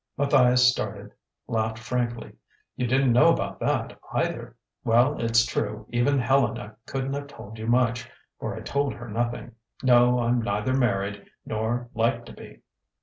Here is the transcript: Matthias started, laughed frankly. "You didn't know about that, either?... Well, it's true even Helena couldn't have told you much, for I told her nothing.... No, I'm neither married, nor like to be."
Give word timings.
Matthias 0.17 0.71
started, 0.71 1.11
laughed 1.47 1.77
frankly. 1.77 2.33
"You 2.75 2.87
didn't 2.87 3.13
know 3.13 3.31
about 3.31 3.59
that, 3.59 3.99
either?... 4.11 4.55
Well, 4.83 5.21
it's 5.21 5.45
true 5.45 5.85
even 5.91 6.17
Helena 6.17 6.75
couldn't 6.87 7.13
have 7.13 7.27
told 7.27 7.59
you 7.59 7.67
much, 7.67 8.09
for 8.39 8.55
I 8.55 8.61
told 8.61 8.95
her 8.95 9.07
nothing.... 9.07 9.51
No, 9.83 10.17
I'm 10.19 10.41
neither 10.41 10.73
married, 10.73 11.23
nor 11.45 11.87
like 11.93 12.25
to 12.25 12.33
be." 12.33 12.61